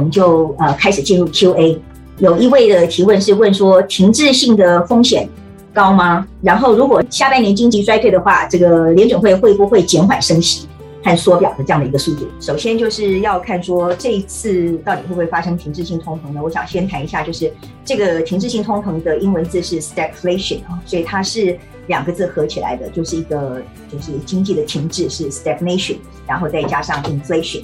[0.00, 1.78] 我们就呃开始进入 Q&A。
[2.20, 5.28] 有一位的提问是问说，停滞性的风险
[5.74, 6.26] 高吗？
[6.40, 10.66] 然后如果下半年经济衰退的话，这个联准会会不会减缓升息
[11.04, 12.26] 和缩表的这样的一个速度？
[12.40, 16.40] 首先就是要看说这一次到底会不会发生停滞性通膨呢？
[16.42, 17.52] 我想先谈一下，就是
[17.84, 21.58] 这个停滞性通膨的英文字是 stagflation 啊，所以它是
[21.88, 23.60] 两个字合起来的，就是一个
[23.92, 27.62] 就是经济的停滞是 stagnation，然后再加上 inflation。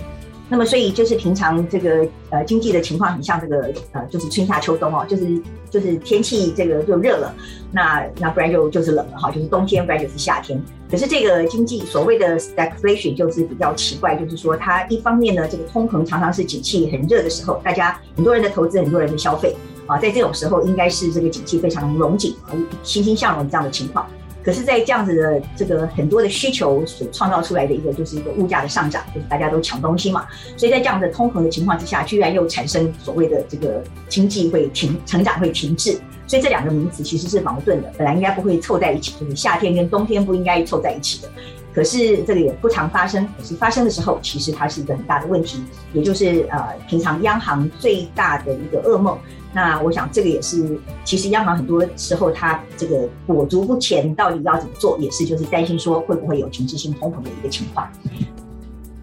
[0.49, 7.35] 那么，所以就是平常这个呃经济的情况很像这个呃，就是春夏秋冬哦，就是就是天气这个就热了，
[7.73, 10.61] 那那不然就就是冷了哈，就是冬天不然就是夏天。
[10.89, 24.07] 可是这个经济所谓的 stagflation 就是比较奇怪，就是说它一方面呢，这个通膨常常是景气很热的时候，大家很多人的投资，很多人的消费啊，在这种时候应该是这个景气非常融景啊，欣欣向荣这样的情况。
[24.47, 30.25] 可是，在这样子的这个很多的需求所创造出来的一个，就是一个物价的上涨，就是大家都抢东西嘛。
[30.57, 35.99] 所以在这样的通膨的情况之下，居然又产生所谓的这个经济会停，成长会停滞。
[36.29, 41.29] 所以这两个名词其实是矛盾的，本来应该不会凑在一起，就是夏天跟冬天不应该凑在一起的。
[41.77, 49.19] 可是这个也不常发生，可是发生的时候，其实它是一个很大的问题，也就是呃，平常央行最大的一个噩梦。
[49.53, 57.87] 那我想，这个也是，其实央行很多时候它这个裹足不前，到底要怎么做，也是就是担心说会不会有停滞性通膨的一个情况。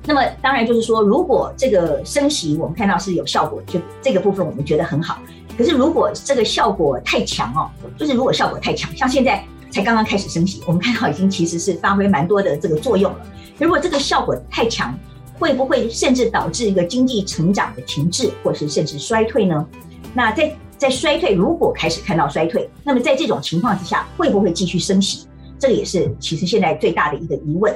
[0.06, 5.20] 那么当然就是说，如果这个升息我们看到是有效果，就这个部分我们觉得很好。
[5.56, 13.18] 可是如果这个效果太强哦，就是如果效果太强，像现在才刚刚开始升息，我们看到已经其实是发挥蛮多的这个作用了。
[13.58, 14.96] 如果这个效果太强，
[15.40, 19.66] 会不会甚至导致一个经济成长的停滞，或是甚至衰退呢？
[20.14, 25.26] 那在在衰退，如果开始看到衰退，那么在这种情况之下，会不会继续升息？
[25.58, 27.76] 这个也是其实现在最大的一个疑问。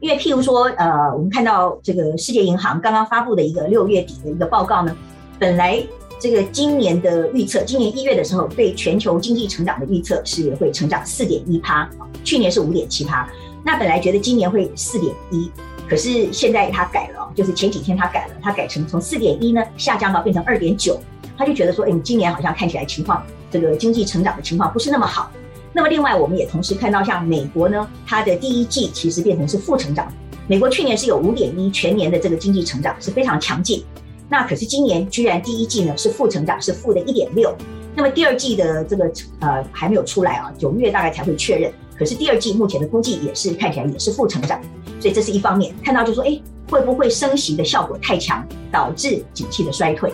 [0.00, 4.94] 因为譬如说，呃，我们看到这个世界银行刚刚发布的一个六月底的一个报告呢，
[5.38, 5.80] 本来
[6.18, 11.88] 这个今年的预测，今年一月的时候对全球经济成长的预测是会成长四点一趴，
[12.24, 13.28] 去年是五点七趴。
[13.64, 15.50] 那本来觉得今年会四点一，
[15.88, 20.98] 可是现在它改了，就是前几天它改了，它改成从四点一呢下降到变成二点九。
[21.38, 25.30] 他就觉得说，哎，你今年好像看起来情况，这个经济成长的情况不是那么好。
[25.74, 30.10] 那么另外，我们也同时看到，像美国呢，它的第一季其实变成是负成长。
[30.46, 33.84] 美国去年是有五点一全年的这个经济成长是非常强劲，
[34.28, 37.54] 那可是今年居然第一季呢是负成长，是负的一点六。
[37.94, 39.10] 那么第二季的这个
[39.40, 41.72] 呃还没有出来啊，九月大概才会确认。
[41.98, 44.60] 可是第二季目前的估计也是看起来也是负成长，
[45.00, 46.38] 所以这是一方面看到就说，哎，
[46.68, 50.12] 会不会升息的效果太强，导致景气的衰退？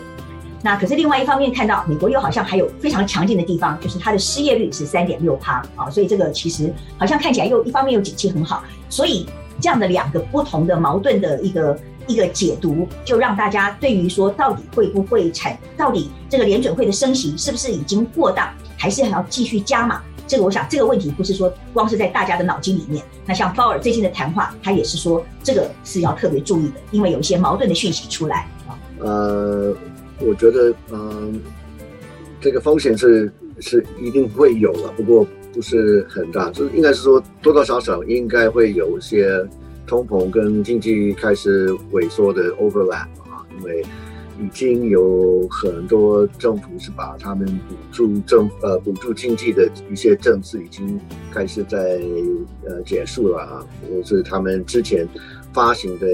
[0.62, 9.26] 那可是另外一方面看到美国又好像还有非常强劲的地方，就是它的失业率是三点六趴啊，所以这个其实好像看起来又一方面又景气很好，所以
[9.60, 11.76] 这样的两个不同的矛盾的一个
[12.12, 20.02] 一个解读，就让大家对于说到底会不会产，到底这个联准会的升息是不是已经过当，还是还要继续加码？
[20.26, 28.46] 这个我想这个问题不是说光是在大家的脑筋里面，那像鲍尔最近的谈话，他也是说这个是要特别注意的，因为有一些矛盾的讯息出来。
[29.00, 29.74] 呃。
[30.24, 31.40] 我觉得，嗯，
[32.40, 39.44] 这个风险是是一定会有了，不过不是很大，就是应该是说多多少少应该会有一些
[39.92, 43.84] 通膨跟经济开始萎缩的 overlap 啊，因为
[44.40, 50.98] 已经有很多政府是把他们补助政呃补助经济的一些政策已经
[51.30, 52.00] 开始在
[52.64, 55.06] 呃结束了啊，或是他们之前
[55.52, 56.06] 发行的。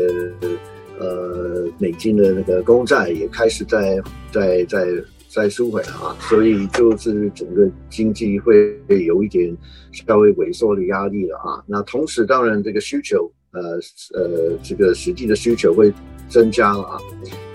[1.00, 4.02] 呃，美金的那个公债也开始在
[4.32, 4.84] 在在
[5.28, 9.56] 在收回了啊，所以就是整个经济会有一点
[9.92, 11.62] 稍微萎缩的压力了啊。
[11.68, 15.92] 那同时，当然这个需求，呃呃，这个实际的需求会
[16.28, 16.98] 增加了啊。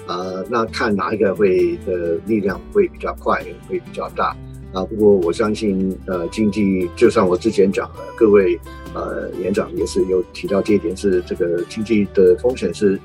[0.07, 4.35] 呃，那看哪一个会的力量会比较快，会比较大
[4.73, 4.83] 啊。
[4.85, 8.59] 不过我相信，呃，经济就像我之前讲的，各位
[8.93, 12.99] 呃园长也是有提到这一点，是这个经济的风险是。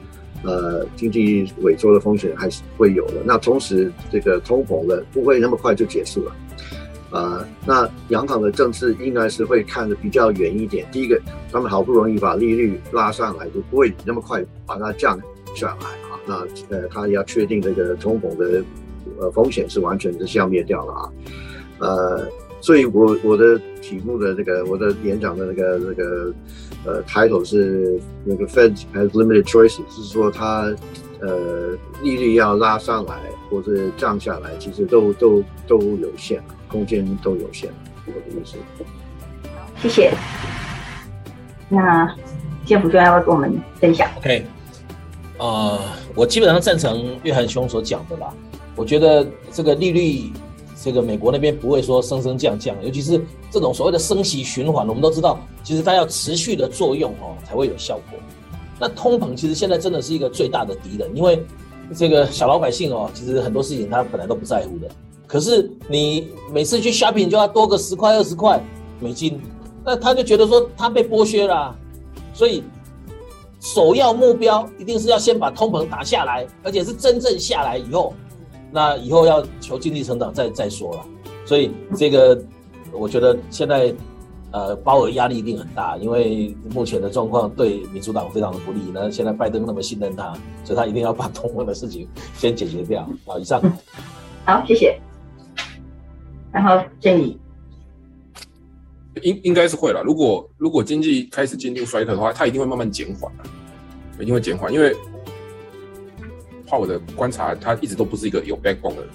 [0.45, 3.15] 呃，经济萎缩的风险还是会有的。
[3.25, 6.37] 那同时，这个通膨的不会那么快就结束了。
[7.11, 10.87] 呃，那央行的政策应该是会看得比较远一点。
[10.93, 11.21] 第一个，
[11.51, 15.19] 他们好不容易把利率拉上来，就不会那么快把它降
[15.55, 16.19] 下来啊。
[16.27, 16.35] 那
[16.69, 18.63] 呃，他要确定这个通膨的
[19.19, 21.13] 呃风险是完全是消灭掉了啊。
[21.79, 22.29] 呃，
[22.61, 26.33] 所以我我的题目的这个我的演讲的那个那个。
[26.87, 30.73] 呃，title 是那个 Fed has limited choices，是说它
[31.21, 33.15] 呃利率要拉上来
[33.51, 37.71] 或者降下来，其实都都都有限，空间都有限。
[38.07, 38.57] 我的意思。
[39.81, 40.13] 谢谢。
[41.69, 42.15] 那
[42.65, 44.09] 建福专要跟我们分享。
[44.19, 44.45] OK，
[45.39, 45.81] 呃，
[46.15, 48.33] 我基本上赞成约翰兄所讲的啦。
[48.75, 50.33] 我觉得这个利率，
[50.81, 58.19] 这个美国那边不会说升升降降，尤其是这种所谓的升息循环，我们都知道，其实它要持续的作用哦，才会有效果。
[58.79, 61.45] 那通膨其实现在真的是一个最大的敌人，因为
[61.97, 64.89] 这个小老百姓哦，其实很多事情他本来都不在乎的，
[65.27, 68.63] 可是你每次去 shopping 就要多个十块二十块
[69.01, 69.41] 美金，
[69.85, 71.75] 那他就觉得说他被剥削了，
[72.33, 72.63] 所以。
[73.61, 78.15] 首要目标一定是要先把通膨打下来，而且是真正下来以后，
[78.71, 81.05] 那以后要求经济成长再再说了。
[81.45, 82.41] 所以这个
[82.93, 83.93] 我觉得现在
[84.51, 88.81] 呃鲍尔压力一定很大，因为目前的状况对民主党非常的不利。
[88.93, 90.33] 那现在拜登那么信任他，
[90.65, 93.09] 所以他一定要把通膨的事情先解决掉。
[93.27, 93.61] 好，以上。
[94.45, 94.99] 好，谢谢。
[96.51, 97.39] 然后建议
[99.23, 100.03] 应应该是会了。
[100.03, 103.31] 如果如果经济开始进入衰退的话，它一定会慢慢减缓
[104.19, 104.73] 一定会减缓。
[104.73, 104.97] 因为
[106.69, 109.09] 靠我的观察，他一直都不是一个有 backbone 的人，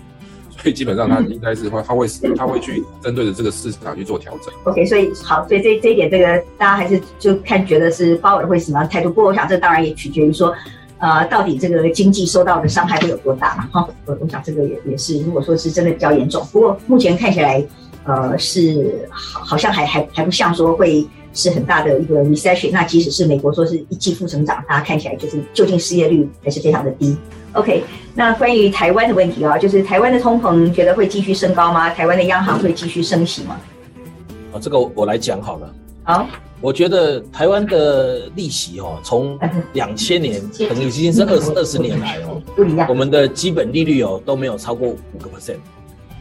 [0.64, 4.54] 所以基本上他应该是会，他会他会去针对着这个市场去做调整。
[4.64, 9.10] OK，所以好，所以这这一点，这个大家还是就看觉得是鲍尔会什么样态度。
[9.10, 10.56] 不过我想，这当然也取决于说，
[11.00, 13.68] 呃，到底这个经济受到的伤害会有多大嘛？
[13.74, 17.64] 哈，我我想这个也也是，如果说是真的比较严重，不过目前看起来。
[18.06, 22.70] 呃，是好，好像还还还不像说会是很大的一个 recession。
[22.72, 27.16] 那即使是美国说是一季负增长，大家看起来就是究竟失业率还是非常的低。
[27.54, 27.84] OK，
[28.16, 31.90] 那关于台湾的问题啊，就是台湾的通膨觉得会继续升高吗？
[31.90, 33.60] 台湾的央行会继续升息吗？
[34.54, 35.76] 啊，这个我来讲好了。
[36.04, 36.28] 好，
[36.60, 39.38] 我觉得台湾的利息哦，从
[39.74, 42.42] 两千年等于已经是二十二十年来哦，
[42.90, 45.58] 我们的基本利率哦都没有超过五个 percent。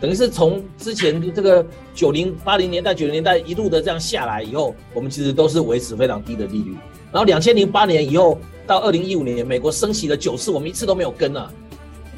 [0.02, 1.64] 等于是从之前这个
[1.94, 6.74] 九零八零年代九零年代一路的这样下来以后，我们其实都是维持非常低的利率。
[7.12, 11.48] 然后两千零八年以后到二零一五年，美国升息了九次，我们一次都没有跟啊。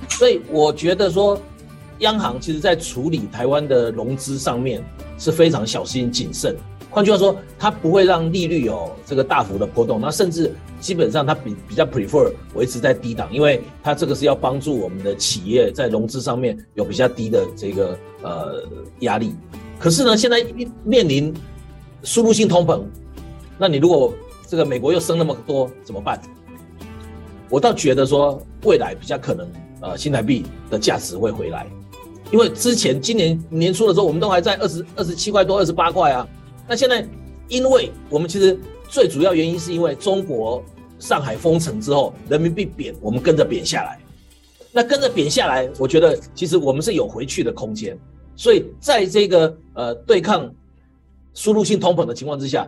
[0.08, 1.38] 所以我觉得说，
[1.98, 4.82] 央行其实在处理台湾的融资上面
[5.18, 6.56] 是非常小心谨慎。
[6.94, 10.50] 换句话说，它不会让利率有这个大幅的波动，那甚至。
[10.80, 18.62] 基本上它比比较 prefer 维持在低档，因为它这个是要帮助我们的企业在融资上面有比较低的这个呃
[18.98, 19.34] 压力。
[19.78, 20.44] 可是呢，现在
[20.84, 21.32] 面临
[22.02, 22.82] 输入性通膨，
[23.56, 24.12] 那你如果
[24.46, 26.20] 这个美国又升那么多怎么办？
[27.48, 29.48] 我倒觉得说未来比较可能
[29.80, 31.66] 呃新台币的价值会回来，
[32.30, 36.28] 因为之前今年年初的时候我们都还在二十二十七块多二十八块啊，
[36.68, 37.06] 那现在
[37.48, 38.58] 因为我们其实
[38.88, 40.62] 最主要原因是因为中国。
[41.00, 43.98] 上海封城之后，人民币贬，我们跟着贬下来。
[44.72, 47.98] 那跟着贬下来，我觉得其实我们是有回去的空间。
[48.36, 50.50] 所以在这个呃对抗
[51.34, 52.66] 输入性通膨的情况之下，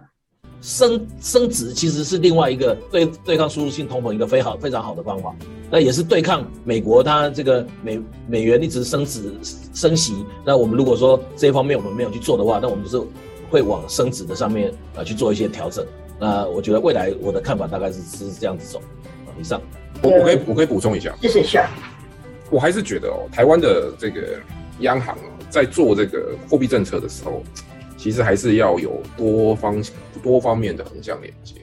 [0.61, 5.35] 升升值其实是另外一个对对抗输入性通膨一个非常非常好的方法。
[5.71, 9.33] 那也是对抗美国它这个美美元一直升值
[9.73, 10.27] 升息。
[10.45, 13.07] 那我们如果说这一方面我们没有去做的话，那我们就是
[13.51, 15.87] 会往升值的上面呃去做一些调整。
[16.19, 18.79] 那我觉得未来我的看法大概是是这样子走，
[19.27, 19.61] 啊以上，
[20.03, 21.59] 我我可以我可以补充一下，谢谢是，
[22.51, 24.39] 我还是觉得哦，台湾的这个
[24.81, 25.17] 央行
[25.51, 27.43] 在做这个货币政策的时候，
[27.97, 29.85] 其实还是要有多方
[30.23, 31.55] 多方面的横向连接。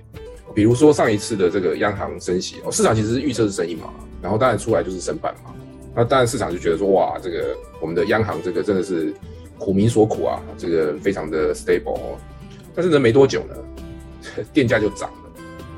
[0.54, 3.92] 比如说上一次的这个央行升息哦，市场其实是预测是升一码，
[4.22, 5.52] 然后当然出来就是升半码，
[5.96, 9.12] 那当然市场就觉得说哇，这个我们的央行这个真的是
[9.64, 12.18] 苦民所苦啊，这个非常的 stable 哦，
[12.76, 13.56] 但是呢没多久呢。
[14.54, 15.32] 电价就涨了，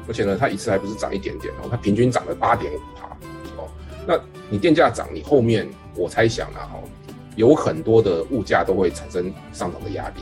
[0.08, 3.18] 而且呢，它一次还不是涨一点点哦，它平均涨了八点五帕
[3.58, 3.68] 哦。
[4.08, 6.84] 那你电价涨，你后面我猜想啊，哦，
[7.36, 10.22] 有很多的物价都会产生上涨的压力。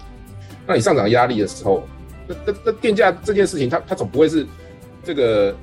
[0.65, 1.84] 那你上涨压力的时候，
[2.25, 4.48] 那那那电价这件事情，它它总不会是
[5.03, 5.55] 这个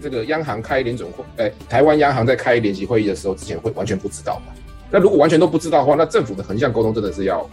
[0.00, 4.54] 这个央行开联总会，哎，台湾央行在开联席会议的时候之前会完全不知道吧？
[4.90, 7.48] 那如果完全都不知道的话，那政府的横向沟通真的是要。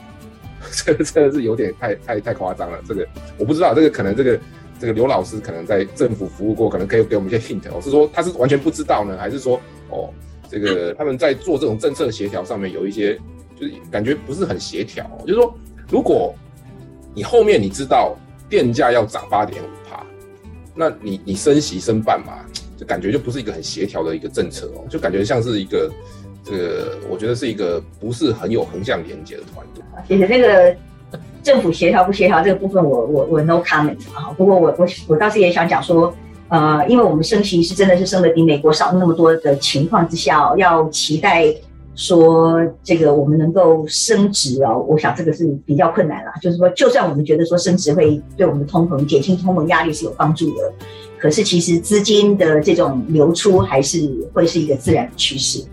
[0.86, 2.80] 这个真的是有点太太太夸张了。
[2.88, 3.06] 这个
[3.38, 4.40] 我不知道，这个可能这个
[4.80, 7.62] 这个刘老师可能在政府服务过，可能可以给我们一些 hint。
[7.76, 9.60] 我是说他是完全不知道呢，还是说
[9.90, 10.10] 哦，
[10.50, 13.20] 这个他们在做这种政策协调上面有一些
[13.60, 15.06] 就是感觉不是很协调。
[15.28, 15.54] 就是说，
[15.90, 16.34] 如果
[17.14, 18.16] 你后面你知道
[18.50, 20.04] 电价要涨八点五帕，
[20.74, 22.40] 那你你升息升半嘛，
[22.78, 25.92] 就感觉就不是一个很协调的一个政策哦，就感觉像是一个。
[26.44, 29.84] 这个我觉得是一个不是很有横向连接的团队。
[30.08, 30.26] 谢谢。
[30.28, 30.76] 那个
[31.42, 34.34] 政府协调不协调这个部分，我我我 no comment 啊。
[34.38, 36.14] 不过我我我倒是也想讲说，
[36.50, 41.54] 呃，因为我们升息是真的是升的比美国少那么多的情况之下，要期待
[41.96, 46.32] 说这个我们能够升值哦，我想这个是比较困难了。
[46.42, 50.74] 就是说，就算我们觉得说升值会对我们的通膨减轻通膨压力是有帮助的，
[51.20, 55.64] 可是其实资金的这种流出还是会是一个自然的趋势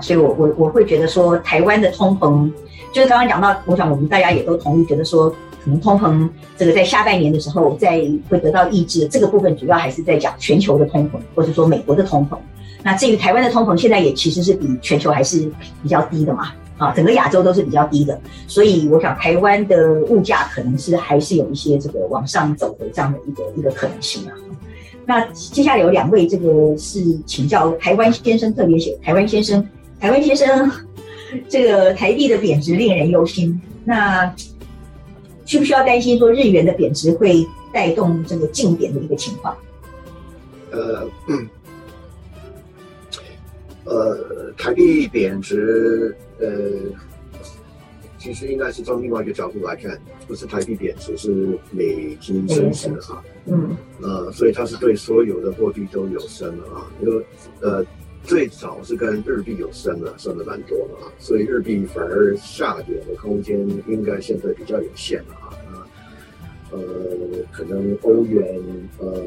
[0.00, 2.50] 所以我我我会觉得说，台湾的通膨，
[2.92, 9.06] 就是刚刚讲到，我想我们大家也都同意，觉得说可能通膨这个在下半年的时候再会得到抑制。
[9.08, 12.36] 这个部分主要还是在讲全球的通膨，或者说美国的通膨。
[12.82, 15.50] 那至于台湾的通膨，现在也其实是比全球还是
[15.82, 24.32] 比较低的嘛，啊，整个亚洲都是比较低的，所以我想台湾的物价可能是还是有一些这个往上走的这样的一个一个可能性啊。
[25.06, 29.66] 那接下来有两位这个是请教台湾先生，特别写台湾先生，
[30.04, 30.70] 台湾先生，
[31.48, 34.30] 这个台币的贬值令人忧心，那
[35.46, 37.42] 需不需要担心说日元的贬值会
[37.72, 39.56] 带动这个净贬的一个情况？
[40.72, 41.08] 呃。
[43.84, 46.46] 呃，台币贬值，呃，
[48.18, 53.24] 其实应该是从另外一个角度来看，不是台币贬值，是美金升值哈。
[53.46, 53.74] 嗯。
[54.02, 57.24] 呃，所以它是对所有的货币都有升了啊，因为
[57.62, 57.82] 呃，
[58.24, 65.86] 最早是跟日币有升了，升的蛮多的啊，所以日币反而下跌的空间应该现在比较有限了啊。
[66.72, 66.80] 呃，
[67.52, 68.60] 可能欧元，
[68.98, 69.22] 呃，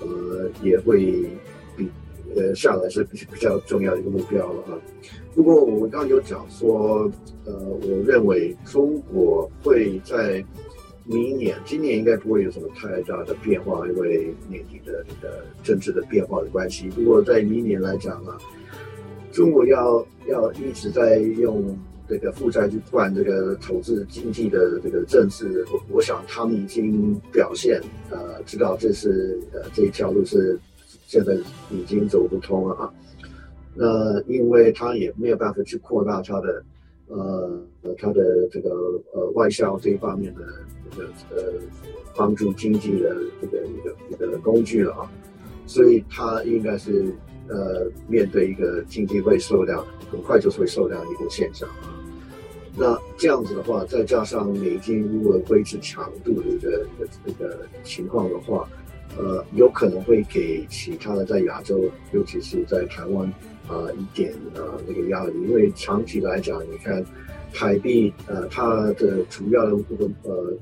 [0.00, 1.28] 呃，也会
[1.76, 1.90] 比。
[2.34, 4.78] 呃，下来是比比较重要的一个目标了啊。
[5.34, 7.10] 不过我刚刚有讲说，
[7.44, 10.42] 呃，我认为中国会在
[11.04, 16.88] 明年、今年应该不会有什么太大的变化，因为年底的这个政治的变化的关系。
[16.90, 18.36] 不过在明年来讲呢，
[19.32, 21.76] 中国要要一直在用
[22.08, 27.80] 这个负债去灌这个投资经济的这个政治，我我想他们已经表现，
[28.10, 30.58] 呃，知道这是呃这一条路是。
[31.04, 31.34] 现在
[31.70, 32.94] 已经走不通了啊！
[33.74, 36.64] 那因为他也没有办法去扩大他的
[37.12, 37.60] 呃
[37.98, 38.70] 他的这个
[39.12, 40.40] 呃外销这一方面的
[40.90, 41.42] 这个呃
[42.16, 45.10] 帮助经济的这个一个一个工具了啊，
[45.66, 47.14] 所以他应该是
[47.48, 51.94] 呃面对一个经济会受量很快就会受量一个现象啊。
[52.76, 56.86] 那这样子的话，再加上美金如果维持强度的一个
[57.26, 58.68] 一个情况的话。
[59.18, 63.30] 呃，有可能会给其他的在亚洲，尤其是在台湾
[63.68, 67.04] 啊一点啊那个压力，因为长期来讲，你看
[67.52, 70.52] 台币呃它的主要的这个呃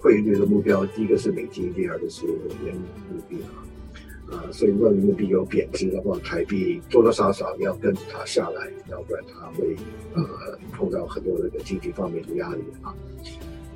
[0.00, 2.26] 汇率的目标，第一个是美金，第二个是
[2.64, 2.74] 人
[3.10, 9.76] 民币啊，啊，所以如果人民币有贬值的话，台币多多少少要跟着它下来，要不然它会
[10.14, 12.94] 呃碰到很多那个经济方面的压力啊，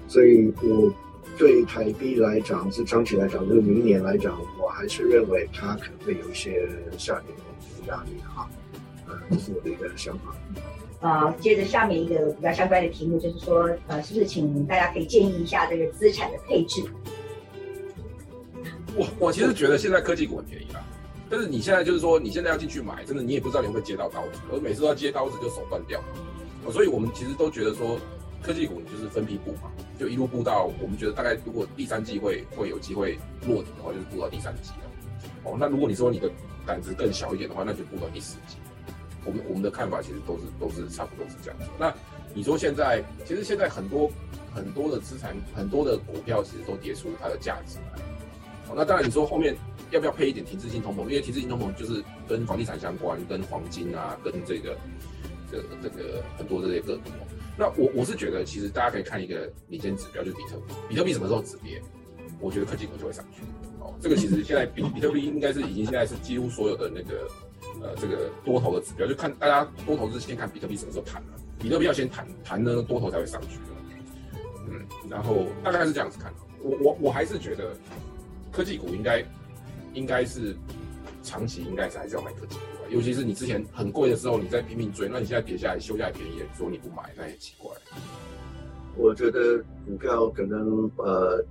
[0.08, 0.92] 所以我。
[1.38, 8.46] 对台币来讲，是长期来讲，就是明年来讲，我还是认为它可能会有一些下跌的压力哈。
[9.32, 10.34] 呃，这是我的一个想法。
[11.00, 16.84] 啊，接着下面一个比较相关的题目，就是说，呃，是不是请大家可以建议一下这个资产的配置？
[18.94, 20.84] 我我其实觉得现在科技股很便宜啦，
[21.30, 26.00] 但是你现在就是说，你现在要进去买，真的你也不知道你会接到刀子，而每次都要接刀子就手断掉。
[26.70, 27.98] 所以我们其实都觉得说。
[28.44, 34.90] 科技股你就是分批布嘛，就一路布到我们觉得大概如果第三季会会有机会落底的话，就是布到第三季了。
[35.44, 36.28] 哦，那如果你说你的
[36.66, 38.56] 胆子更小一点的话，那就布到第四季。
[39.24, 41.66] 我们我们的看法其实都是都是差不多是这样子。
[41.78, 41.92] 那
[42.34, 44.10] 你说现在其实现在很多
[44.54, 48.00] 很多的资产很多的股票其实都跌出它的价值来。
[48.68, 49.56] 哦，那当然你说后面
[49.90, 51.00] 要不要配一点停滞性通膨？
[51.02, 54.76] 因为停滞性通膨就是跟房地产相关，跟黄金啊，跟这个
[55.50, 57.02] 这个这个很多这些个股。
[57.58, 60.74] 那我我是觉得，其实大家可以看一个领先指标，就是比特币。
[60.88, 61.82] 比特币什么时候止跌？
[62.40, 63.42] 我觉得科技股就会上去。
[63.78, 67.28] 哦，这个其实现在比比特币应该是已经现在是几乎所有的那个
[67.82, 71.28] 呃这个多头的指标，就看大家多头是先看比特币什么时候弹了，
[71.58, 73.62] 比特币要先弹弹呢，多头才会上去的。
[74.68, 76.32] 嗯，然后大概是这样子看。
[76.60, 77.74] 我我我还是觉得
[78.52, 79.24] 科技股应该
[79.94, 80.54] 应该是
[81.22, 82.62] 长期应该是还是要买科技股。
[82.88, 87.70] 尤其是你之前很贵的时候，你在拼命追，那你现在跌下来休假也便宜，说你不买，那也奇怪。
[88.96, 91.42] 我觉得股票可能呃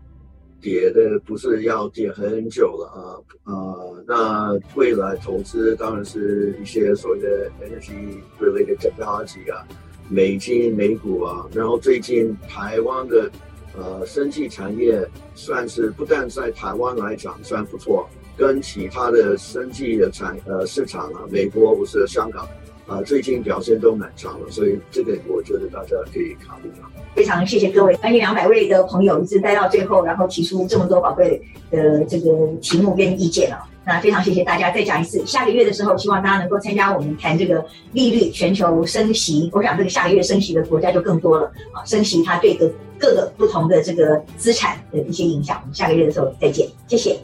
[0.62, 3.00] 跌的不是要跌很久了啊
[3.44, 3.76] 啊，
[4.08, 9.66] 那未来投资当然是一些所谓的 energy related technology 啊，
[10.10, 13.30] 美金美股啊，然后最近台湾的
[13.76, 18.08] 呃生技产业算是不但在台湾来讲算不错。
[18.38, 22.48] 跟其他的生技的产呃市场啊，美国不是香港，
[22.92, 26.86] 啊，最近表现都蛮差的，所以这个我觉得大家可以考虑到。
[27.16, 33.66] 非常谢谢各位将近两百位的朋友一直待到最后，然后提出这么多宝贵的这个题目跟意见啊。
[33.86, 39.50] 那非常谢谢大家，再讲一次，下个月的时候，希望大家能够参加我们谈这个利率全球升息。
[39.54, 42.70] 我想这个下个月升息的国家就更多了啊，升息它对各
[43.00, 45.58] 各个不同的这个资产的一些影响。
[45.62, 47.18] 我们下个月的时候再见，谢谢。